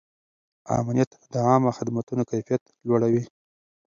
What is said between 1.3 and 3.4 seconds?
د عامه خدمتونو کیفیت لوړوي.